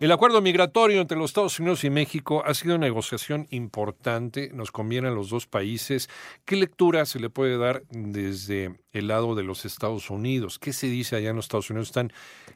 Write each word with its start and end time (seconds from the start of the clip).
El 0.00 0.10
acuerdo 0.10 0.42
migratorio 0.42 1.00
entre 1.00 1.16
los 1.16 1.30
Estados 1.30 1.60
Unidos 1.60 1.84
y 1.84 1.88
México 1.88 2.42
ha 2.44 2.52
sido 2.54 2.74
una 2.74 2.86
negociación 2.86 3.46
importante, 3.50 4.50
nos 4.52 4.72
conviene 4.72 5.06
a 5.06 5.12
los 5.12 5.30
dos 5.30 5.46
países. 5.46 6.10
¿Qué 6.44 6.56
lectura 6.56 7.06
se 7.06 7.20
le 7.20 7.30
puede 7.30 7.56
dar 7.56 7.84
desde 7.90 8.76
el 8.92 9.06
lado 9.06 9.36
de 9.36 9.44
los 9.44 9.64
Estados 9.64 10.10
Unidos? 10.10 10.58
¿Qué 10.58 10.72
se 10.72 10.88
dice 10.88 11.14
allá 11.14 11.30
en 11.30 11.36
los 11.36 11.44
Estados 11.44 11.70
Unidos? 11.70 11.92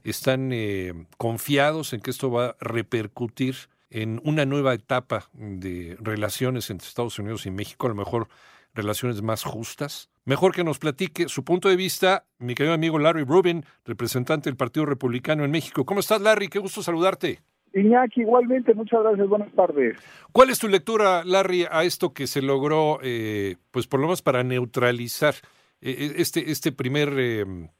¿Están, 0.03 0.51
eh, 0.53 1.07
confiados 1.17 1.93
en 1.93 2.01
que 2.01 2.11
esto 2.11 2.29
va 2.31 2.47
a 2.47 2.57
repercutir 2.61 3.57
en 3.89 4.21
una 4.25 4.45
nueva 4.45 4.75
etapa 4.75 5.31
de 5.33 5.97
relaciones 6.01 6.69
entre 6.71 6.89
Estados 6.89 7.21
Unidos 7.21 7.47
y 7.47 7.53
México? 7.53 7.87
A 7.87 7.91
lo 7.91 7.95
mejor 7.95 8.29
relaciones 8.75 9.23
más 9.23 9.45
justas? 9.45 10.11
Mejor 10.29 10.55
que 10.55 10.63
nos 10.63 10.79
platique 10.79 11.27
su 11.27 11.43
punto 11.43 11.71
de 11.71 11.77
vista, 11.77 12.27
mi 12.39 12.55
querido 12.55 12.75
amigo 12.75 12.99
Larry 12.99 13.25
Rubin, 13.25 13.65
representante 13.87 14.51
del 14.51 14.59
Partido 14.59 14.85
Republicano 14.85 15.43
en 15.43 15.51
México. 15.51 15.87
¿Cómo 15.87 16.01
estás, 16.01 16.21
Larry? 16.21 16.49
Qué 16.49 16.59
gusto 16.59 16.83
saludarte. 16.83 17.41
Iñaki, 17.73 18.21
igualmente, 18.21 18.75
muchas 18.75 19.03
gracias, 19.03 19.27
buenas 19.27 19.51
tardes. 19.55 19.97
¿Cuál 20.31 20.51
es 20.51 20.59
tu 20.59 20.69
lectura, 20.69 21.25
Larry, 21.25 21.65
a 21.71 21.83
esto 21.85 22.13
que 22.13 22.27
se 22.27 22.43
logró, 22.43 22.99
eh, 23.03 23.57
pues 23.71 23.87
por 23.87 24.01
lo 24.01 24.07
menos 24.09 24.21
para 24.21 24.45
neutralizar 24.45 25.35
eh, 25.81 26.13
este, 26.17 26.51
este 26.51 26.73
primer, 26.73 27.11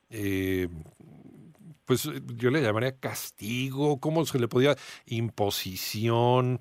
eh, 0.09 0.69
pues 1.85 2.11
yo 2.35 2.49
le 2.49 2.63
llamaría 2.63 2.99
castigo, 2.99 4.01
¿cómo 4.01 4.25
se 4.25 4.39
le 4.39 4.49
podía? 4.49 4.75
Imposición, 5.05 6.61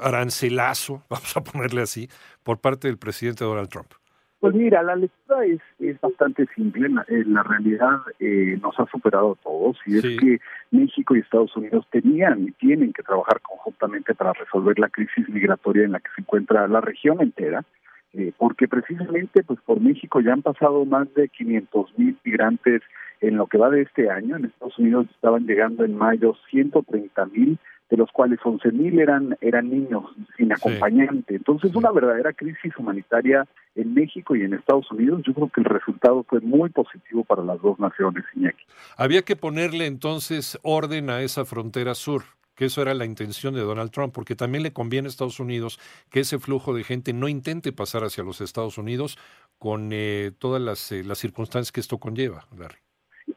arancelazo, 0.00 1.04
vamos 1.08 1.36
a 1.36 1.44
ponerle 1.44 1.82
así, 1.82 2.08
por 2.42 2.60
parte 2.60 2.88
del 2.88 2.98
presidente 2.98 3.44
Donald 3.44 3.68
Trump? 3.68 3.92
Pues 4.40 4.54
mira, 4.54 4.84
la 4.84 4.94
lectura 4.94 5.44
es, 5.44 5.60
es 5.80 6.00
bastante 6.00 6.46
simple. 6.54 6.88
La, 6.88 7.04
la 7.08 7.42
realidad 7.42 7.98
eh, 8.20 8.56
nos 8.62 8.78
ha 8.78 8.86
superado 8.86 9.32
a 9.32 9.42
todos 9.42 9.78
y 9.84 9.98
es 9.98 10.04
que 10.20 10.38
México 10.70 11.16
y 11.16 11.20
Estados 11.20 11.56
Unidos 11.56 11.84
tenían 11.90 12.44
y 12.44 12.52
tienen 12.52 12.92
que 12.92 13.02
trabajar 13.02 13.40
conjuntamente 13.40 14.14
para 14.14 14.32
resolver 14.34 14.78
la 14.78 14.90
crisis 14.90 15.28
migratoria 15.28 15.84
en 15.84 15.92
la 15.92 16.00
que 16.00 16.10
se 16.14 16.20
encuentra 16.20 16.68
la 16.68 16.80
región 16.80 17.20
entera. 17.20 17.64
Eh, 18.14 18.32
porque 18.38 18.68
precisamente 18.68 19.42
pues 19.42 19.60
por 19.66 19.80
México 19.80 20.20
ya 20.20 20.32
han 20.32 20.40
pasado 20.42 20.84
más 20.86 21.12
de 21.14 21.28
500 21.28 21.98
mil 21.98 22.16
migrantes 22.24 22.80
en 23.20 23.36
lo 23.36 23.46
que 23.48 23.58
va 23.58 23.70
de 23.70 23.82
este 23.82 24.08
año. 24.08 24.36
En 24.36 24.46
Estados 24.46 24.78
Unidos 24.78 25.06
estaban 25.10 25.46
llegando 25.46 25.84
en 25.84 25.96
mayo 25.96 26.34
130 26.50 27.26
mil 27.26 27.58
de 27.90 27.96
los 27.96 28.10
cuales 28.12 28.38
11.000 28.40 29.00
eran, 29.00 29.36
eran 29.40 29.70
niños 29.70 30.04
sin 30.36 30.52
acompañante. 30.52 31.36
Entonces, 31.36 31.74
una 31.74 31.90
verdadera 31.90 32.32
crisis 32.32 32.76
humanitaria 32.76 33.46
en 33.74 33.94
México 33.94 34.36
y 34.36 34.42
en 34.42 34.54
Estados 34.54 34.90
Unidos. 34.90 35.22
Yo 35.26 35.32
creo 35.34 35.48
que 35.48 35.60
el 35.60 35.66
resultado 35.66 36.24
fue 36.24 36.40
muy 36.40 36.68
positivo 36.70 37.24
para 37.24 37.42
las 37.42 37.60
dos 37.62 37.78
naciones, 37.78 38.24
Iñaki. 38.34 38.64
Había 38.96 39.22
que 39.22 39.36
ponerle 39.36 39.86
entonces 39.86 40.58
orden 40.62 41.10
a 41.10 41.22
esa 41.22 41.44
frontera 41.44 41.94
sur 41.94 42.22
que 42.54 42.64
eso 42.64 42.82
era 42.82 42.92
la 42.92 43.04
intención 43.04 43.54
de 43.54 43.60
Donald 43.60 43.92
Trump, 43.92 44.12
porque 44.12 44.34
también 44.34 44.64
le 44.64 44.72
conviene 44.72 45.06
a 45.06 45.10
Estados 45.10 45.38
Unidos 45.38 45.78
que 46.10 46.20
ese 46.20 46.40
flujo 46.40 46.74
de 46.74 46.82
gente 46.82 47.12
no 47.12 47.28
intente 47.28 47.70
pasar 47.70 48.02
hacia 48.02 48.24
los 48.24 48.40
Estados 48.40 48.78
Unidos 48.78 49.16
con 49.58 49.90
eh, 49.92 50.32
todas 50.36 50.60
las, 50.60 50.90
eh, 50.90 51.04
las 51.04 51.18
circunstancias 51.18 51.70
que 51.70 51.78
esto 51.78 51.98
conlleva, 51.98 52.48
Larry. 52.58 52.78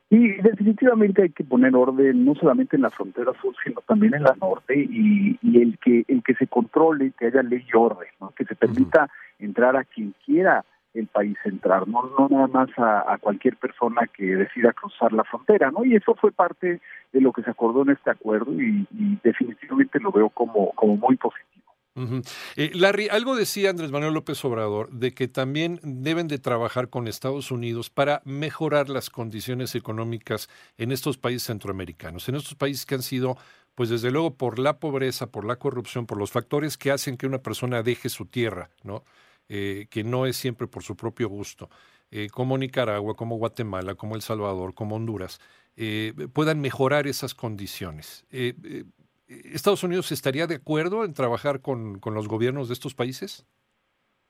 Y 0.10 0.34
definitivamente 0.42 1.24
hay 1.24 1.30
que 1.30 1.44
poner 1.44 1.76
orden 1.76 2.26
no 2.26 2.36
solamente 2.36 2.76
en 2.76 2.84
la 2.84 2.90
frontera 2.90 3.32
sur, 3.42 3.54
sino 3.64 3.82
también 3.82 4.14
en 4.14 4.24
la 4.24 4.36
norte 4.40 4.76
y, 4.78 5.38
el 5.58 5.78
que 5.80 6.06
el 6.08 6.24
que 6.24 6.36
se 6.36 6.48
controle, 6.48 7.12
que 7.18 7.28
haya 7.28 7.44
ley 7.44 7.66
y 7.66 7.78
orden, 7.78 8.10
que 8.36 8.46
se 8.46 8.56
permita 8.56 9.10
entrar 9.40 9.76
a 9.76 9.84
quien 9.84 10.14
quiera 10.26 10.64
el 10.94 11.08
país 11.08 11.38
entrar, 11.46 11.88
no, 11.88 12.10
no 12.20 12.28
nada 12.30 12.48
más 12.48 12.70
a, 12.78 13.18
cualquier 13.20 13.56
persona 13.56 14.02
que 14.08 14.36
decida 14.36 14.74
cruzar 14.74 15.14
la 15.14 15.24
frontera, 15.24 15.72
¿no? 15.72 15.86
Y 15.86 15.96
eso 15.96 16.16
fue 16.16 16.32
parte 16.32 16.82
de 17.14 17.22
lo 17.22 17.32
que 17.32 17.44
se 17.44 17.52
acordó 17.52 17.84
en 17.84 17.92
este 17.92 18.12
acuerdo 18.12 18.52
y, 18.62 18.86
y 18.92 19.18
definitivamente 19.24 20.00
lo 20.00 20.12
veo 20.12 20.30
como, 20.30 20.72
como 20.74 20.98
muy 20.98 21.16
positivo. 21.16 21.61
Eh, 22.56 22.72
Larry, 22.74 23.10
algo 23.10 23.36
decía 23.36 23.70
Andrés 23.70 23.92
Manuel 23.92 24.14
López 24.14 24.44
Obrador 24.46 24.90
de 24.92 25.14
que 25.14 25.28
también 25.28 25.80
deben 25.84 26.28
de 26.28 26.40
trabajar 26.40 26.90
con 26.90 27.08
Estados 27.08 27.52
Unidos 27.52 27.90
para 27.90 28.22
mejorar 28.24 28.90
las 28.90 29.10
condiciones 29.10 29.76
económicas 29.76 30.50
en 30.78 30.92
estos 30.92 31.18
países 31.18 31.44
centroamericanos, 31.44 32.30
en 32.30 32.36
estos 32.36 32.56
países 32.56 32.86
que 32.86 32.96
han 32.96 33.04
sido, 33.04 33.38
pues 33.76 33.90
desde 33.90 34.10
luego 34.10 34.36
por 34.36 34.58
la 34.58 34.80
pobreza, 34.80 35.28
por 35.32 35.44
la 35.46 35.58
corrupción, 35.58 36.06
por 36.06 36.18
los 36.18 36.32
factores 36.32 36.78
que 36.78 36.92
hacen 36.92 37.18
que 37.18 37.28
una 37.28 37.40
persona 37.40 37.84
deje 37.84 38.08
su 38.10 38.26
tierra, 38.26 38.70
¿no? 38.84 39.04
Eh, 39.50 39.88
que 39.90 40.06
no 40.06 40.26
es 40.26 40.38
siempre 40.38 40.68
por 40.68 40.84
su 40.84 40.96
propio 40.96 41.28
gusto, 41.28 41.70
eh, 42.10 42.30
como 42.30 42.58
Nicaragua, 42.58 43.16
como 43.16 43.36
Guatemala, 43.36 43.96
como 43.96 44.16
El 44.16 44.22
Salvador, 44.22 44.74
como 44.74 44.96
Honduras, 44.96 45.40
puedan 46.34 46.60
mejorar 46.60 47.08
esas 47.08 47.34
condiciones. 47.34 48.26
¿Estados 49.54 49.84
Unidos 49.84 50.12
estaría 50.12 50.48
de 50.48 50.56
acuerdo 50.56 51.06
en 51.06 51.14
trabajar 51.14 51.62
con, 51.62 52.00
con 52.00 52.14
los 52.14 52.28
gobiernos 52.28 52.68
de 52.68 52.74
estos 52.74 52.94
países? 52.94 53.46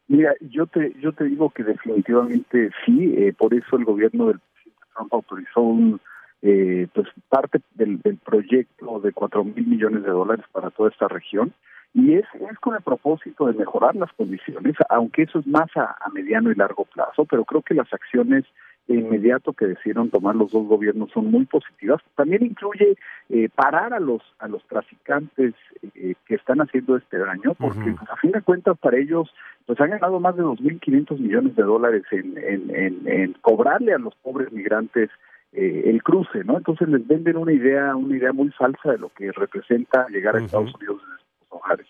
Mira, 0.07 0.33
yo 0.41 0.67
te 0.67 0.93
yo 0.99 1.13
te 1.13 1.23
digo 1.23 1.49
que 1.49 1.63
definitivamente 1.63 2.69
sí, 2.85 3.13
eh, 3.17 3.33
por 3.33 3.53
eso 3.53 3.77
el 3.77 3.85
gobierno 3.85 4.27
del 4.27 4.39
presidente 4.39 4.83
Trump 4.93 5.13
autorizó 5.13 5.61
un, 5.61 6.01
eh, 6.41 6.87
pues 6.93 7.07
parte 7.29 7.61
del, 7.75 7.99
proyecto 8.23 8.99
de 8.99 9.13
cuatro 9.13 9.43
mil 9.43 9.65
millones 9.65 10.03
de 10.03 10.11
dólares 10.11 10.45
para 10.51 10.69
toda 10.69 10.89
esta 10.89 11.07
región 11.07 11.53
y 11.93 12.15
es, 12.15 12.25
es 12.49 12.59
con 12.59 12.75
el 12.75 12.81
propósito 12.81 13.47
de 13.47 13.53
mejorar 13.53 13.95
las 13.95 14.11
condiciones, 14.13 14.75
aunque 14.89 15.23
eso 15.23 15.39
es 15.39 15.47
más 15.47 15.69
a 15.75 15.95
mediano 16.13 16.51
y 16.51 16.55
largo 16.55 16.85
plazo, 16.85 17.25
pero 17.25 17.43
creo 17.43 17.61
que 17.61 17.73
las 17.73 17.91
acciones 17.93 18.45
de 18.91 18.99
inmediato 18.99 19.53
que 19.53 19.67
decidieron 19.67 20.09
tomar 20.09 20.35
los 20.35 20.51
dos 20.51 20.67
gobiernos 20.67 21.11
son 21.11 21.31
muy 21.31 21.45
positivas. 21.45 22.01
También 22.15 22.45
incluye 22.45 22.97
eh, 23.29 23.49
parar 23.53 23.93
a 23.93 23.99
los 23.99 24.21
a 24.39 24.47
los 24.47 24.63
traficantes 24.67 25.53
eh, 25.95 26.15
que 26.25 26.35
están 26.35 26.61
haciendo 26.61 26.97
este 26.97 27.17
daño, 27.17 27.53
porque 27.55 27.95
a 28.09 28.15
fin 28.17 28.31
de 28.31 28.41
cuentas 28.41 28.77
para 28.77 28.97
ellos 28.97 29.33
pues 29.65 29.79
han 29.79 29.91
ganado 29.91 30.19
más 30.19 30.35
de 30.35 30.43
2.500 30.43 31.19
millones 31.19 31.55
de 31.55 31.63
dólares 31.63 32.03
en, 32.11 32.37
en, 32.37 33.07
en, 33.07 33.33
cobrarle 33.41 33.93
a 33.93 33.99
los 33.99 34.15
pobres 34.15 34.51
migrantes 34.51 35.09
eh, 35.53 35.83
el 35.85 36.03
cruce, 36.03 36.43
¿no? 36.43 36.57
Entonces 36.57 36.87
les 36.89 37.05
venden 37.07 37.37
una 37.37 37.53
idea 37.53 37.95
una 37.95 38.17
idea 38.17 38.33
muy 38.33 38.49
falsa 38.51 38.91
de 38.91 38.97
lo 38.97 39.09
que 39.09 39.31
representa 39.31 40.07
llegar 40.09 40.35
a 40.35 40.39
Estados 40.39 40.73
Unidos 40.75 41.01
desde 41.01 41.23
sus 41.39 41.47
hogares. 41.49 41.87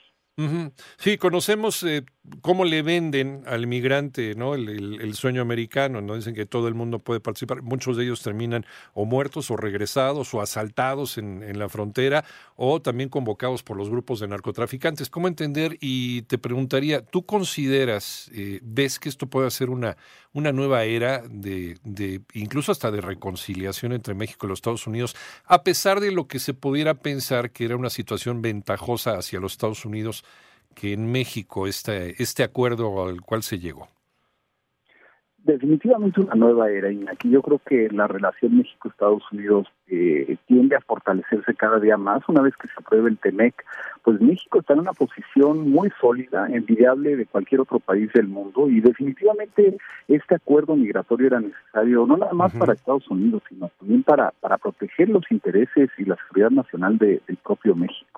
Sí, 0.97 1.17
conocemos 1.17 1.83
eh, 1.83 2.03
cómo 2.41 2.65
le 2.65 2.81
venden 2.81 3.43
al 3.47 3.67
migrante 3.67 4.35
¿no? 4.35 4.53
El, 4.55 5.13
sueño 5.15 5.41
americano, 5.41 6.01
¿no? 6.01 6.15
Dicen 6.15 6.33
que 6.33 6.45
todo 6.45 6.67
el 6.67 6.73
mundo 6.73 6.99
puede 6.99 7.19
participar. 7.19 7.61
Muchos 7.61 7.97
de 7.97 8.03
ellos 8.03 8.21
terminan 8.21 8.65
o 8.93 9.05
muertos 9.05 9.51
o 9.51 9.57
regresados 9.57 10.33
o 10.33 10.41
asaltados 10.41 11.17
en, 11.17 11.59
la 11.59 11.67
frontera 11.67 12.23
o 12.55 12.81
también 12.81 13.09
convocados 13.09 13.61
por 13.63 13.77
los 13.77 13.89
grupos 13.89 14.19
de 14.19 14.27
narcotraficantes. 14.27 15.09
¿Cómo 15.09 15.27
entender? 15.27 15.77
Y 15.81 16.23
te 16.23 16.37
preguntaría, 16.37 17.03
¿tú 17.05 17.25
consideras, 17.25 18.31
eh, 18.33 18.59
ves 18.63 18.99
que 18.99 19.09
esto 19.09 19.27
puede 19.27 19.51
ser 19.51 19.69
una, 19.69 19.97
una 20.33 20.51
nueva 20.51 20.83
era 20.85 21.23
de, 21.29 22.21
incluso 22.33 22.71
hasta 22.71 22.89
de 22.91 23.01
reconciliación 23.01 23.91
entre 23.91 24.13
México 24.13 24.45
y 24.45 24.49
los 24.49 24.59
Estados 24.59 24.87
Unidos, 24.87 25.15
a 25.45 25.63
pesar 25.63 25.99
de 25.99 26.11
lo 26.11 26.27
que 26.27 26.39
se 26.39 26.53
pudiera 26.53 26.95
pensar 26.95 27.51
que 27.51 27.65
era 27.65 27.75
una 27.75 27.89
situación 27.89 28.41
ventajosa 28.41 29.17
hacia 29.17 29.39
los 29.39 29.53
Estados 29.53 29.85
Unidos? 29.85 30.23
Que 30.75 30.93
en 30.93 31.11
México 31.11 31.67
este, 31.67 32.21
este 32.21 32.43
acuerdo 32.43 33.03
al 33.03 33.21
cual 33.21 33.43
se 33.43 33.59
llegó? 33.59 33.87
Definitivamente 35.43 36.21
una 36.21 36.35
nueva 36.35 36.69
era, 36.69 36.91
y 36.91 37.03
aquí 37.11 37.31
yo 37.31 37.41
creo 37.41 37.59
que 37.65 37.89
la 37.89 38.05
relación 38.07 38.57
México-Estados 38.57 39.23
Unidos 39.31 39.67
eh, 39.87 40.37
tiende 40.45 40.75
a 40.75 40.81
fortalecerse 40.81 41.55
cada 41.55 41.79
día 41.79 41.97
más. 41.97 42.21
Una 42.29 42.41
vez 42.41 42.55
que 42.57 42.67
se 42.67 42.75
apruebe 42.77 43.09
el 43.09 43.17
TEMEC, 43.17 43.55
pues 44.03 44.21
México 44.21 44.59
está 44.59 44.73
en 44.73 44.81
una 44.81 44.93
posición 44.93 45.67
muy 45.71 45.89
sólida, 45.99 46.47
envidiable 46.47 47.15
de 47.15 47.25
cualquier 47.25 47.61
otro 47.61 47.79
país 47.79 48.13
del 48.13 48.27
mundo, 48.27 48.69
y 48.69 48.81
definitivamente 48.81 49.77
este 50.07 50.35
acuerdo 50.35 50.75
migratorio 50.75 51.25
era 51.25 51.39
necesario 51.39 52.05
no 52.05 52.17
nada 52.17 52.33
más 52.33 52.53
para 52.53 52.73
Estados 52.73 53.09
Unidos, 53.09 53.41
sino 53.49 53.71
también 53.79 54.03
para, 54.03 54.29
para 54.41 54.59
proteger 54.59 55.09
los 55.09 55.23
intereses 55.31 55.89
y 55.97 56.05
la 56.05 56.17
seguridad 56.17 56.51
nacional 56.51 56.99
del 56.99 57.37
propio 57.43 57.73
México. 57.73 58.10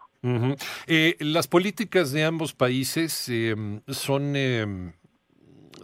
Eh, 0.87 1.17
las 1.19 1.47
políticas 1.47 2.11
de 2.11 2.23
ambos 2.23 2.53
países 2.53 3.27
em, 3.27 3.81
son 3.87 4.35
em, 4.35 4.93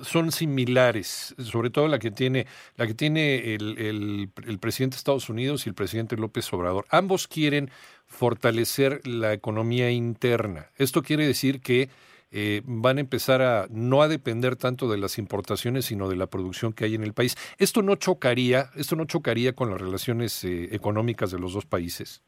son 0.02 0.32
similares, 0.32 1.36
sobre 1.40 1.70
todo 1.70 1.88
la 1.88 2.00
que 2.00 2.12
tiene 2.12 2.48
la 2.78 2.88
que 2.88 2.94
tiene 2.94 3.54
el, 3.56 4.30
el, 4.46 4.60
presidente 4.60 4.96
de 4.96 5.00
Estados 5.00 5.30
Unidos 5.30 5.66
y 5.66 5.70
el 5.70 5.76
presidente 5.76 6.16
López 6.16 6.52
Obrador. 6.54 6.86
Ambos 6.90 7.28
quieren 7.28 7.70
fortalecer 8.08 9.06
la 9.06 9.34
economía 9.34 9.92
interna. 9.92 10.68
Esto 10.78 11.04
quiere 11.04 11.28
decir 11.28 11.62
que 11.62 11.90
eh, 12.32 12.62
van 12.66 12.98
a 12.98 13.02
empezar 13.02 13.42
a 13.42 13.68
no 13.72 14.02
a 14.02 14.08
depender 14.08 14.56
tanto 14.56 14.90
de 14.90 14.98
las 14.98 15.18
importaciones, 15.18 15.86
sino 15.86 16.08
de 16.10 16.16
la 16.16 16.28
producción 16.28 16.74
que 16.74 16.86
hay 16.86 16.96
en 16.96 17.04
el 17.04 17.14
país. 17.14 17.36
Esto 17.58 17.82
no 17.82 17.96
chocaría, 17.96 18.70
esto 18.76 18.96
no 18.96 19.06
chocaría 19.06 19.54
con 19.54 19.72
las 19.72 19.82
relaciones 19.82 20.44
eh, 20.44 20.70
económicas 20.72 21.32
de 21.32 21.40
los 21.40 21.54
dos 21.54 21.66
países. 21.66 22.22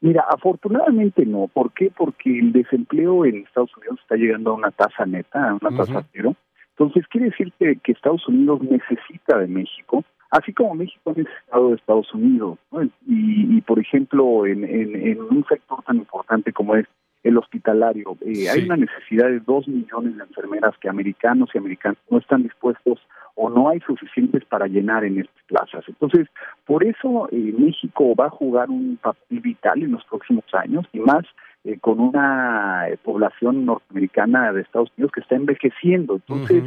Mira, 0.00 0.24
afortunadamente 0.30 1.26
no. 1.26 1.48
¿Por 1.48 1.72
qué? 1.72 1.92
Porque 1.94 2.38
el 2.38 2.52
desempleo 2.52 3.24
en 3.26 3.44
Estados 3.44 3.76
Unidos 3.76 3.98
está 4.00 4.16
llegando 4.16 4.50
a 4.50 4.54
una 4.54 4.70
tasa 4.70 5.04
neta, 5.04 5.50
a 5.50 5.54
una 5.54 5.76
tasa 5.76 6.06
cero. 6.12 6.34
Entonces, 6.70 7.06
quiere 7.08 7.26
decir 7.26 7.52
que, 7.58 7.92
Estados 7.92 8.26
Unidos 8.26 8.62
necesita 8.62 9.38
de 9.38 9.46
México, 9.46 10.02
así 10.30 10.54
como 10.54 10.74
México 10.74 11.10
ha 11.10 11.18
necesitado 11.18 11.68
de 11.68 11.74
Estados 11.74 12.14
Unidos. 12.14 12.58
Y, 13.06 13.60
por 13.60 13.78
ejemplo, 13.78 14.46
en, 14.46 14.64
en, 14.64 15.20
un 15.20 15.44
sector 15.46 15.82
tan 15.82 15.96
importante 15.96 16.52
como 16.54 16.76
es 16.76 16.86
el 17.22 17.36
hospitalario, 17.36 18.16
eh, 18.22 18.48
hay 18.48 18.64
una 18.64 18.76
necesidad 18.76 19.26
de 19.28 19.40
dos 19.40 19.68
millones 19.68 20.16
de 20.16 20.22
enfermeras 20.22 20.74
que 20.80 20.88
americanos 20.88 21.50
y 21.54 21.58
americanos 21.58 21.98
no 22.08 22.18
están 22.18 22.42
dispuestos 22.42 22.98
o 23.34 23.48
no 23.48 23.68
hay 23.68 23.80
suficientes 23.80 24.44
para 24.44 24.66
llenar 24.66 25.04
en 25.04 25.20
estas 25.20 25.42
plazas. 25.46 25.84
Entonces, 25.88 26.28
por 26.66 26.84
eso 26.84 27.28
eh, 27.32 27.54
México 27.58 28.14
va 28.14 28.26
a 28.26 28.30
jugar 28.30 28.70
un 28.70 28.98
papel 29.00 29.40
vital 29.40 29.82
en 29.82 29.92
los 29.92 30.04
próximos 30.04 30.44
años 30.52 30.86
y 30.92 31.00
más 31.00 31.24
eh, 31.64 31.78
con 31.78 32.00
una 32.00 32.88
eh, 32.88 32.96
población 33.02 33.66
norteamericana 33.66 34.52
de 34.52 34.62
Estados 34.62 34.90
Unidos 34.96 35.12
que 35.12 35.20
está 35.20 35.36
envejeciendo. 35.36 36.14
Entonces, 36.14 36.64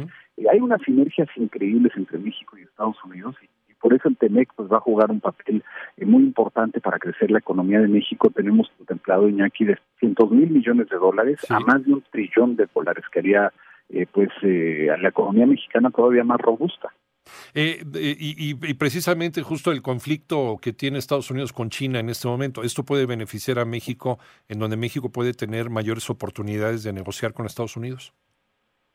hay 0.50 0.60
unas 0.60 0.82
sinergias 0.82 1.28
increíbles 1.36 1.92
entre 1.96 2.18
México 2.18 2.56
y 2.58 2.62
Estados 2.62 2.96
Unidos 3.04 3.36
y, 3.42 3.48
por 3.84 3.92
eso 3.92 4.08
el 4.08 4.16
TEMEC 4.16 4.48
pues, 4.56 4.72
va 4.72 4.78
a 4.78 4.80
jugar 4.80 5.10
un 5.10 5.20
papel 5.20 5.62
muy 5.98 6.22
importante 6.22 6.80
para 6.80 6.98
crecer 6.98 7.30
la 7.30 7.40
economía 7.40 7.80
de 7.80 7.86
México. 7.86 8.30
Tenemos 8.34 8.72
contemplado, 8.78 9.28
Iñaki, 9.28 9.66
de 9.66 9.78
cientos 10.00 10.30
mil 10.30 10.48
millones 10.48 10.88
de 10.88 10.96
dólares 10.96 11.38
a 11.50 11.60
más 11.60 11.84
de 11.84 11.92
un 11.92 12.02
trillón 12.10 12.56
de 12.56 12.66
dólares 12.74 13.04
que 13.12 13.18
haría 13.18 13.52
eh, 13.90 14.06
pues 14.10 14.30
eh, 14.40 14.88
a 14.90 14.96
la 14.96 15.10
economía 15.10 15.44
mexicana 15.44 15.90
todavía 15.90 16.24
más 16.24 16.40
robusta. 16.40 16.94
Eh, 17.52 17.84
y, 17.92 18.54
precisamente 18.72 19.42
justo 19.42 19.70
el 19.70 19.82
conflicto 19.82 20.56
que 20.62 20.72
tiene 20.72 20.96
Estados 20.96 21.30
Unidos 21.30 21.52
con 21.52 21.68
China 21.68 22.00
en 22.00 22.08
este 22.08 22.26
momento, 22.26 22.62
esto 22.62 22.84
puede 22.84 23.04
beneficiar 23.04 23.58
a 23.58 23.66
México, 23.66 24.18
en 24.48 24.60
donde 24.60 24.78
México 24.78 25.12
puede 25.12 25.34
tener 25.34 25.68
mayores 25.68 26.08
oportunidades 26.08 26.84
de 26.84 26.94
negociar 26.94 27.34
con 27.34 27.44
Estados 27.44 27.76
Unidos. 27.76 28.14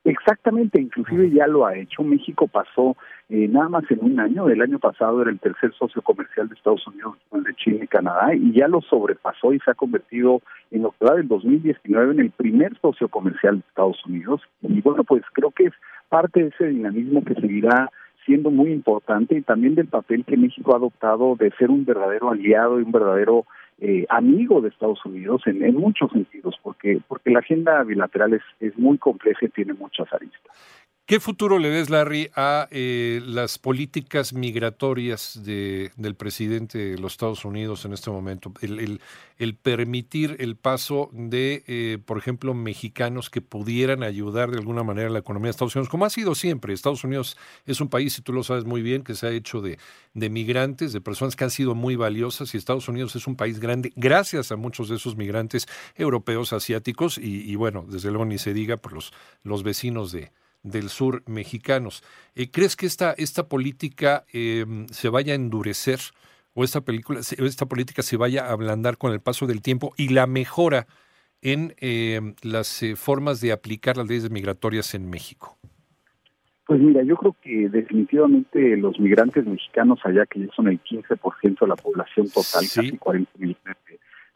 Exactamente, 0.06 0.82
inclusive 0.82 1.30
ya 1.30 1.46
lo 1.46 1.66
ha 1.66 1.76
hecho. 1.76 2.04
México 2.04 2.48
pasó 2.48 2.96
eh, 3.28 3.48
nada 3.50 3.70
más 3.70 3.84
en 3.92 4.00
un 4.02 4.20
año, 4.20 4.48
el 4.48 4.62
año 4.62 4.80
pasado 4.80 5.22
era 5.22 5.30
el 5.30 5.40
tercer 5.40 5.74
socio 5.74 6.02
comercial 6.02 6.48
de 6.48 6.56
Estados 6.56 6.88
Unidos, 6.88 7.18
el 7.34 7.44
de 7.44 7.54
China 7.56 7.84
y 7.84 7.88
Canadá, 7.88 8.34
y 8.34 8.54
ya 8.54 8.68
lo 8.68 8.82
sobrepasó 8.82 9.54
y 9.54 9.60
se 9.60 9.72
ha 9.72 9.76
convertido 9.76 10.42
en 10.72 10.84
lo 10.84 10.92
que 10.92 11.06
va 11.06 11.16
del 11.16 11.28
2019 11.28 12.14
en 12.14 12.20
el 12.22 12.32
primer 12.32 12.78
socio 12.80 13.10
comercial 13.10 13.56
de 13.56 13.68
Estados 13.68 14.04
Unidos. 14.06 14.42
Y 14.62 14.82
bueno, 14.82 15.04
pues 15.04 15.22
creo 15.34 15.52
que 15.52 15.66
es 15.66 15.74
parte 16.08 16.44
de 16.44 16.48
ese 16.48 16.68
dinamismo 16.68 17.24
que 17.24 17.36
seguirá 17.36 17.92
siendo 18.26 18.52
muy 18.52 18.72
importante 18.72 19.36
y 19.36 19.42
también 19.42 19.76
del 19.76 19.88
papel 19.88 20.24
que 20.24 20.38
México 20.38 20.74
ha 20.74 20.78
adoptado 20.78 21.36
de 21.36 21.52
ser 21.58 21.70
un 21.70 21.84
verdadero 21.84 22.30
aliado 22.30 22.80
y 22.80 22.84
un 22.84 22.92
verdadero 22.92 23.46
eh, 23.82 24.06
amigo 24.10 24.62
de 24.62 24.70
Estados 24.70 25.04
Unidos 25.06 25.42
en, 25.46 25.74
muchos 25.76 26.12
sentidos, 26.12 26.56
porque, 26.62 27.00
porque 27.08 27.30
la 27.30 27.40
agenda 27.40 27.84
bilateral 27.84 28.34
es, 28.34 28.42
es 28.60 28.78
muy 28.78 28.98
compleja 28.98 29.46
y 29.46 29.50
tiene 29.50 29.74
muchas 29.74 30.12
aristas. 30.14 30.89
¿Qué 31.10 31.20
futuro 31.20 31.58
le 31.58 31.72
ves, 31.72 31.90
Larry, 31.90 32.30
a 32.36 32.68
eh, 32.70 33.20
las 33.26 33.58
políticas 33.58 34.32
migratorias 34.32 35.42
de, 35.44 35.92
del 35.98 36.14
presidente 36.14 36.78
de 36.78 37.00
los 37.00 37.14
Estados 37.14 37.46
Unidos 37.46 37.84
en 37.86 37.94
este 37.94 38.12
momento? 38.12 38.54
El, 38.62 39.56
permitir 39.56 40.36
el 40.38 40.56
paso 40.56 41.10
de, 41.12 41.64
eh, 41.66 41.98
por 42.06 42.20
ejemplo, 42.20 42.54
mexicanos 42.54 43.32
que 43.32 43.42
pudieran 43.42 44.04
ayudar 44.04 44.52
de 44.52 44.60
alguna 44.60 44.84
manera 44.84 45.08
a 45.08 45.12
la 45.12 45.18
economía 45.18 45.48
de 45.48 45.50
Estados 45.50 45.76
Unidos, 45.76 45.90
como 45.90 46.06
ha 46.06 46.12
sido 46.12 46.36
siempre. 46.36 46.76
Estados 46.76 47.04
Unidos 47.04 47.38
es 47.66 47.82
un 47.82 47.90
país, 47.90 48.16
y 48.20 48.22
tú 48.22 48.32
lo 48.32 48.44
sabes 48.44 48.66
muy 48.66 48.84
bien, 48.84 49.02
que 49.02 49.16
se 49.16 49.26
ha 49.26 49.32
hecho 49.32 49.62
de, 49.62 49.80
migrantes, 50.14 50.94
de 50.94 51.02
personas 51.02 51.36
que 51.36 51.44
han 51.44 51.50
sido 51.50 51.74
muy 51.74 51.96
valiosas, 51.96 52.54
y 52.54 52.60
Estados 52.60 52.88
Unidos 52.88 53.16
es 53.16 53.26
un 53.26 53.36
país 53.36 53.60
grande 53.60 53.92
gracias 53.96 54.52
a 54.52 54.58
muchos 54.58 54.90
de 54.90 54.98
esos 54.98 55.18
migrantes 55.18 55.66
europeos, 55.96 56.54
asiáticos, 56.54 57.18
y, 57.18 57.56
bueno, 57.56 57.84
desde 57.90 58.10
luego 58.10 58.26
ni 58.26 58.38
se 58.38 58.54
diga 58.54 58.78
por 58.78 58.94
los 59.42 59.64
vecinos 59.64 60.12
de 60.12 60.32
del 60.64 60.90
sur 60.90 61.24
mexicanos. 61.28 62.04
Eh, 62.36 62.50
¿Crees 62.52 62.76
que 62.76 62.86
esta, 62.86 63.14
esta 63.14 63.48
política 63.48 64.26
em, 64.34 64.88
se 64.88 65.10
vaya 65.10 65.34
a 65.34 65.36
endurecer 65.36 66.00
o 66.54 66.64
esta, 66.64 66.82
película, 66.82 67.20
esta 67.20 67.66
política 67.66 68.02
se 68.02 68.18
vaya 68.18 68.46
a 68.46 68.52
ablandar 68.52 68.98
con 68.98 69.14
el 69.14 69.22
paso 69.22 69.48
del 69.48 69.62
tiempo 69.62 69.94
y 69.98 70.10
la 70.10 70.28
mejora 70.28 70.88
en 71.42 71.74
em, 71.78 72.36
las 72.42 72.84
eh, 72.84 72.96
formas 72.96 73.40
de 73.40 73.52
aplicar 73.52 73.96
las 73.98 74.08
leyes 74.08 74.30
migratorias 74.30 74.94
en 74.94 75.10
México? 75.10 75.58
Pues 76.66 76.82
mira, 76.82 77.02
yo 77.02 77.16
creo 77.16 77.36
que 77.42 77.70
definitivamente 77.70 78.78
los 78.78 79.00
migrantes 79.00 79.46
mexicanos 79.46 80.00
allá, 80.04 80.26
que 80.28 80.42
ya 80.42 80.54
son 80.54 80.68
el 80.68 80.80
15% 80.84 81.60
de 81.62 81.68
la 81.68 81.76
población 81.76 82.28
total, 82.28 82.62
casi 82.62 82.96
40 82.96 83.32
millones 83.40 83.78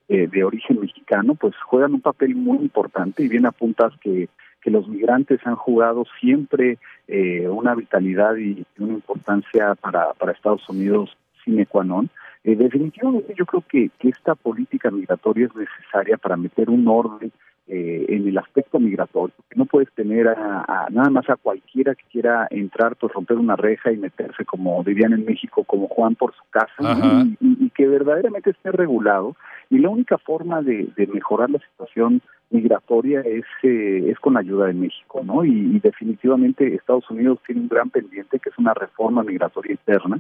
de, 0.08 0.28
de, 0.28 0.44
origen 0.44 0.80
mexicano, 0.80 1.36
pues 1.36 1.54
juegan 1.58 1.94
un 1.94 2.02
papel 2.02 2.34
muy 2.34 2.58
importante 2.58 3.24
y 3.24 3.28
bien 3.28 3.46
apuntas 3.46 3.94
que 4.02 4.30
que 4.64 4.72
los 4.72 4.88
migrantes 4.88 5.40
han 5.46 5.56
jugado 5.56 6.06
siempre 6.20 6.78
eh, 7.08 7.48
una 7.50 7.76
vitalidad 7.76 8.36
y 8.38 8.66
una 8.80 8.94
importancia 8.94 9.76
para, 9.76 10.14
para 10.14 10.32
Estados 10.32 10.68
Unidos 10.70 11.18
sine 11.44 11.66
qua 11.66 11.84
non. 11.84 12.10
Eh, 12.46 12.56
definitivamente 12.56 13.34
yo 13.38 13.46
creo 13.46 13.64
que, 13.68 13.90
que, 14.00 14.10
esta 14.10 14.36
política 14.36 14.92
migratoria 14.92 15.48
es 15.48 15.56
necesaria 15.56 16.18
para 16.18 16.38
meter 16.38 16.70
un 16.70 16.88
orden 16.88 17.32
eh, 17.68 18.06
en 18.10 18.28
el 18.28 18.38
aspecto 18.38 18.78
migratorio, 18.78 19.34
no 19.56 19.66
puedes 19.66 19.90
tener 19.94 20.28
a, 20.28 20.88
nada 20.92 21.10
más 21.10 21.30
a 21.30 21.38
cualquiera 21.38 21.96
que 21.96 22.04
quiera 22.12 22.46
entrar, 22.50 22.98
pues 22.98 23.14
romper 23.14 23.38
una 23.38 23.56
reja 23.56 23.90
y 23.90 23.96
meterse, 23.96 24.44
como 24.44 24.84
dirían 24.84 25.14
en 25.14 25.24
México, 25.24 25.64
como 25.64 25.88
Juan 25.88 26.16
por 26.16 26.34
su 26.34 26.44
casa, 26.50 27.26
y, 27.40 27.70
que 27.70 27.88
verdaderamente 27.88 28.50
esté 28.50 28.72
regulado. 28.74 29.38
Y 29.70 29.78
la 29.78 29.90
única 29.90 30.18
forma 30.18 30.62
de, 30.62 30.90
de 30.98 31.08
mejorar 31.08 31.50
la 31.50 31.60
situación 31.60 32.22
migratoria 32.54 33.22
es, 33.22 33.46
eh, 33.64 34.10
es 34.10 34.20
con 34.20 34.38
ayuda 34.38 34.68
de 34.68 34.74
México, 34.74 35.22
¿no? 35.24 35.44
Y, 35.44 35.80
definitivamente 35.80 36.76
Estados 36.76 37.10
Unidos 37.10 37.40
tiene 37.46 37.62
un 37.62 37.68
gran 37.68 37.90
pendiente 37.90 38.40
que 38.40 38.50
es 38.50 38.58
una 38.58 38.74
reforma 38.74 39.24
migratoria 39.24 39.72
interna, 39.72 40.20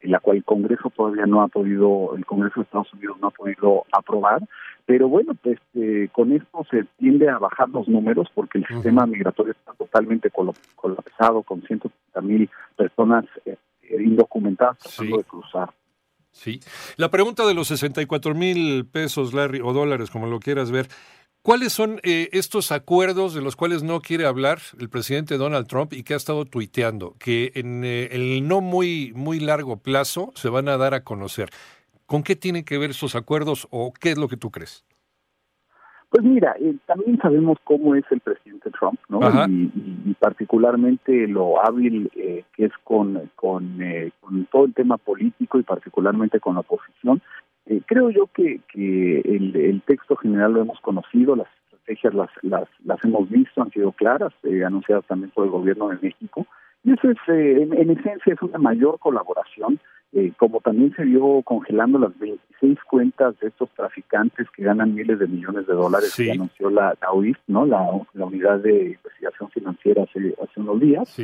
en 0.00 0.10
la 0.10 0.20
cual 0.20 0.38
el 0.38 0.44
Congreso 0.44 0.90
todavía 0.90 1.26
no 1.26 1.42
ha 1.42 1.48
podido, 1.48 2.14
el 2.16 2.24
Congreso 2.24 2.60
de 2.60 2.64
Estados 2.64 2.92
Unidos 2.94 3.18
no 3.20 3.28
ha 3.28 3.30
podido 3.30 3.84
aprobar, 3.92 4.42
pero 4.86 5.08
bueno, 5.08 5.34
pues 5.34 5.58
eh, 5.74 6.08
con 6.12 6.32
esto 6.32 6.66
se 6.70 6.84
tiende 6.98 7.28
a 7.28 7.38
bajar 7.38 7.68
los 7.68 7.86
números 7.88 8.28
porque 8.34 8.58
el 8.58 8.66
sistema 8.66 9.06
migratorio 9.06 9.52
está 9.52 9.72
totalmente 9.74 10.30
colapsado 10.74 11.42
con 11.42 11.62
130 11.62 12.20
mil 12.22 12.50
personas 12.76 13.24
eh, 13.44 13.56
indocumentadas 13.90 14.78
tratando 14.78 15.18
de 15.18 15.24
cruzar. 15.24 15.70
Sí. 16.32 16.60
La 16.96 17.10
pregunta 17.10 17.46
de 17.46 17.54
los 17.54 17.68
64 17.68 18.34
mil 18.34 18.86
pesos, 18.86 19.34
Larry, 19.34 19.60
o 19.60 19.72
dólares, 19.72 20.10
como 20.10 20.26
lo 20.26 20.40
quieras 20.40 20.70
ver, 20.70 20.88
¿Cuáles 21.42 21.72
son 21.72 21.98
eh, 22.04 22.28
estos 22.30 22.70
acuerdos 22.70 23.34
de 23.34 23.42
los 23.42 23.56
cuales 23.56 23.82
no 23.82 23.98
quiere 23.98 24.26
hablar 24.26 24.58
el 24.78 24.88
presidente 24.88 25.38
Donald 25.38 25.66
Trump 25.66 25.92
y 25.92 26.04
que 26.04 26.14
ha 26.14 26.16
estado 26.16 26.44
tuiteando? 26.44 27.16
Que 27.18 27.50
en 27.56 27.82
eh, 27.82 28.10
el 28.12 28.46
no 28.46 28.60
muy, 28.60 29.12
muy 29.16 29.40
largo 29.40 29.78
plazo 29.78 30.30
se 30.36 30.48
van 30.48 30.68
a 30.68 30.76
dar 30.76 30.94
a 30.94 31.02
conocer. 31.02 31.48
¿Con 32.06 32.22
qué 32.22 32.36
tienen 32.36 32.64
que 32.64 32.78
ver 32.78 32.90
esos 32.90 33.16
acuerdos 33.16 33.66
o 33.72 33.92
qué 33.92 34.12
es 34.12 34.18
lo 34.18 34.28
que 34.28 34.36
tú 34.36 34.52
crees? 34.52 34.84
Pues 36.10 36.22
mira, 36.22 36.54
eh, 36.60 36.76
también 36.86 37.18
sabemos 37.18 37.58
cómo 37.64 37.96
es 37.96 38.04
el 38.12 38.20
presidente 38.20 38.70
Trump, 38.78 39.00
¿no? 39.08 39.18
Y, 39.48 40.14
particularmente 40.20 41.26
lo 41.26 41.60
hábil 41.60 42.08
que 42.12 42.64
es 42.64 42.72
con, 42.84 43.30
con, 43.34 43.80
con 44.20 44.44
todo 44.52 44.66
el 44.66 44.74
tema 44.74 44.96
político 44.96 45.58
y 45.58 45.64
particularmente 45.64 46.38
con 46.38 46.54
la 46.54 46.60
oposición. 46.60 47.20
Eh, 47.66 47.80
creo 47.86 48.10
yo 48.10 48.26
que, 48.26 48.60
que 48.72 49.20
el, 49.20 49.82
texto 49.86 50.16
general 50.16 50.52
lo 50.52 50.62
hemos 50.62 50.80
conocido, 50.80 51.36
las 51.36 51.48
estrategias 51.64 52.14
las, 52.14 52.30
las, 52.42 52.68
las 52.84 53.04
hemos 53.04 53.28
visto, 53.28 53.62
han 53.62 53.70
sido 53.70 53.92
claras, 53.92 54.32
eh, 54.42 54.64
anunciadas 54.64 55.04
también 55.06 55.30
por 55.30 55.44
el 55.44 55.50
gobierno 55.50 55.88
de 55.88 55.98
México. 56.02 56.46
Y 56.84 56.92
eso 56.92 57.10
es, 57.10 57.18
eh, 57.28 57.62
en, 57.62 57.90
esencia, 57.90 58.34
es 58.34 58.42
una 58.42 58.58
mayor 58.58 58.98
colaboración, 58.98 59.78
como 60.36 60.60
también 60.60 60.94
se 60.94 61.04
vio 61.04 61.40
congelando 61.42 61.98
las 61.98 62.18
26 62.18 62.78
cuentas 62.84 63.34
de 63.40 63.48
estos 63.48 63.70
traficantes 63.70 64.46
que 64.50 64.62
ganan 64.62 64.94
miles 64.94 65.18
de 65.18 65.26
millones 65.26 65.66
de 65.66 65.72
dólares 65.72 66.14
que 66.14 66.32
anunció 66.32 66.68
la, 66.68 66.94
la 67.00 67.34
¿no? 67.46 67.64
La, 67.64 67.80
Unidad 68.12 68.58
de 68.58 68.90
Investigación 68.90 69.48
Financiera 69.48 70.02
hace, 70.02 70.34
hace 70.42 70.60
unos 70.60 70.80
días. 70.80 71.16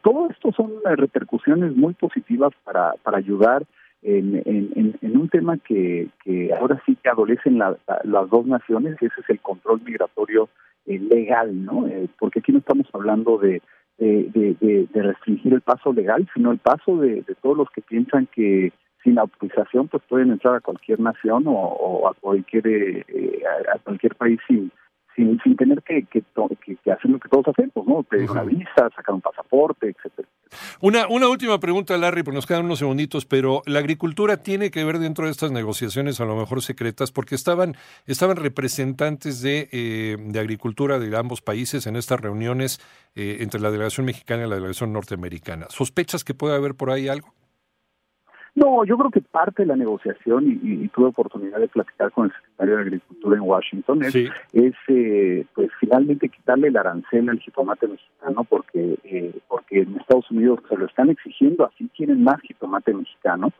todo 0.00 0.30
esto 0.30 0.52
son 0.52 0.72
repercusiones 0.82 1.76
muy 1.76 1.92
positivas 1.92 2.54
para, 2.64 2.94
para 3.02 3.18
ayudar 3.18 3.66
en, 4.02 4.42
en, 4.44 4.98
en, 5.00 5.16
un 5.16 5.28
tema 5.28 5.58
que, 5.58 6.08
que 6.24 6.52
ahora 6.54 6.80
sí 6.86 6.96
que 7.02 7.10
adolecen 7.10 7.58
las 7.58 8.30
dos 8.30 8.46
naciones, 8.46 8.96
y 9.00 9.06
ese 9.06 9.20
es 9.20 9.30
el 9.30 9.40
control 9.40 9.82
migratorio 9.84 10.48
eh, 10.86 10.98
legal, 10.98 11.64
¿no? 11.64 11.86
Eh, 11.86 12.08
porque 12.18 12.38
aquí 12.38 12.52
no 12.52 12.58
estamos 12.58 12.86
hablando 12.92 13.38
de, 13.38 13.60
de, 13.98 14.56
de, 14.92 15.02
restringir 15.02 15.52
el 15.52 15.60
paso 15.60 15.92
legal, 15.92 16.26
sino 16.34 16.52
el 16.52 16.58
paso 16.58 16.96
de, 16.96 17.22
todos 17.42 17.56
los 17.56 17.70
que 17.70 17.82
piensan 17.82 18.26
que 18.26 18.72
sin 19.02 19.18
autorización 19.18 19.88
pues 19.88 20.02
pueden 20.08 20.30
entrar 20.30 20.56
a 20.56 20.60
cualquier 20.60 21.00
nación 21.00 21.44
o, 21.46 22.08
a 22.08 22.14
cualquier 22.14 22.66
eh, 22.66 23.42
a, 23.74 23.78
cualquier 23.78 24.14
país 24.14 24.40
sin 24.46 24.70
sin, 25.16 25.40
sin 25.42 25.56
tener 25.56 25.82
que, 25.82 26.04
que, 26.04 26.22
que, 26.22 26.92
hacer 26.92 27.10
lo 27.10 27.18
que 27.18 27.28
todos 27.28 27.48
hacemos, 27.48 27.86
¿no? 27.86 28.02
Pedir 28.02 28.30
una 28.30 28.42
visa, 28.42 28.90
sacar 28.94 29.14
un 29.14 29.20
pasaporte, 29.20 29.88
etcétera. 29.88 30.28
Una, 30.80 31.06
una 31.08 31.28
última 31.28 31.58
pregunta, 31.60 31.96
Larry, 31.96 32.22
porque 32.22 32.36
nos 32.36 32.46
quedan 32.46 32.64
unos 32.64 32.78
segunditos, 32.78 33.24
pero 33.26 33.62
la 33.66 33.78
agricultura 33.78 34.38
tiene 34.38 34.70
que 34.70 34.84
ver 34.84 34.98
dentro 34.98 35.26
de 35.26 35.30
estas 35.30 35.52
negociaciones, 35.52 36.20
a 36.20 36.24
lo 36.24 36.36
mejor 36.36 36.62
secretas, 36.62 37.12
porque 37.12 37.34
estaban, 37.34 37.76
estaban 38.06 38.36
representantes 38.36 39.42
de, 39.42 39.68
eh, 39.72 40.16
de 40.18 40.40
agricultura 40.40 40.98
de 40.98 41.16
ambos 41.16 41.40
países 41.40 41.86
en 41.86 41.96
estas 41.96 42.20
reuniones 42.20 42.80
eh, 43.14 43.38
entre 43.40 43.60
la 43.60 43.70
delegación 43.70 44.06
mexicana 44.06 44.46
y 44.46 44.48
la 44.48 44.56
delegación 44.56 44.92
norteamericana. 44.92 45.66
¿Sospechas 45.68 46.24
que 46.24 46.34
puede 46.34 46.54
haber 46.54 46.74
por 46.74 46.90
ahí 46.90 47.08
algo? 47.08 47.32
No, 48.54 48.84
yo 48.84 48.98
creo 48.98 49.10
que 49.10 49.20
parte 49.20 49.62
de 49.62 49.66
la 49.66 49.76
negociación, 49.76 50.58
y, 50.62 50.88
tuve 50.88 51.06
oportunidad 51.06 51.60
de 51.60 51.68
platicar 51.68 52.10
con 52.10 52.26
el 52.26 52.32
secretario 52.32 52.76
de 52.76 52.82
Agricultura 52.82 53.36
en 53.36 53.42
Washington, 53.42 54.02
es, 54.02 54.74
eh, 54.88 55.46
pues 55.54 55.70
finalmente 55.78 56.28
quitarle 56.28 56.68
el 56.68 56.76
arancel 56.76 57.28
al 57.28 57.38
jitomate 57.38 57.86
mexicano, 57.86 58.44
porque, 58.44 58.98
eh, 59.04 59.38
porque 59.48 59.82
en 59.82 59.96
Estados 59.96 60.30
Unidos 60.30 60.60
se 60.68 60.76
lo 60.76 60.86
están 60.86 61.10
exigiendo, 61.10 61.64
así 61.66 61.88
quieren 61.96 62.24
más 62.24 62.40
jitomate 62.40 62.92
mexicano. 62.92 63.52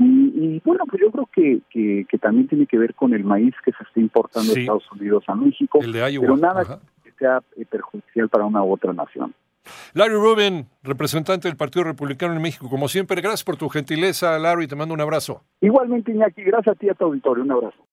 Y, 0.00 0.60
bueno, 0.64 0.84
pues 0.88 1.02
yo 1.02 1.10
creo 1.10 1.28
que, 1.32 1.60
que, 2.08 2.18
también 2.18 2.46
tiene 2.46 2.66
que 2.66 2.78
ver 2.78 2.94
con 2.94 3.14
el 3.14 3.24
maíz 3.24 3.54
que 3.64 3.72
se 3.72 3.82
está 3.82 3.98
importando 3.98 4.54
de 4.54 4.60
Estados 4.60 4.90
Unidos 4.92 5.24
a 5.26 5.34
México, 5.34 5.80
pero 5.82 6.36
nada 6.36 6.80
que 7.02 7.10
sea 7.18 7.42
eh, 7.56 7.64
perjudicial 7.64 8.28
para 8.28 8.44
una 8.44 8.62
u 8.62 8.72
otra 8.72 8.92
nación. 8.92 9.34
Larry 9.94 10.14
Rubin, 10.14 10.66
representante 10.82 11.48
del 11.48 11.56
Partido 11.56 11.84
Republicano 11.84 12.34
en 12.34 12.42
México, 12.42 12.68
como 12.68 12.88
siempre, 12.88 13.20
gracias 13.20 13.44
por 13.44 13.56
tu 13.56 13.68
gentileza, 13.68 14.38
Larry, 14.38 14.66
te 14.66 14.76
mando 14.76 14.94
un 14.94 15.00
abrazo. 15.00 15.42
Igualmente, 15.60 16.12
Iñaki, 16.12 16.42
gracias 16.42 16.76
a 16.76 16.78
ti 16.78 16.88
a 16.88 16.94
tu 16.94 17.04
auditorio, 17.04 17.44
un 17.44 17.52
abrazo. 17.52 17.78